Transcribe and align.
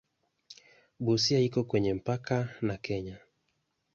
Busia 1.03 1.39
iko 1.39 1.63
kwenye 1.63 1.93
mpaka 1.93 2.49
na 2.61 2.77
Kenya. 2.77 3.19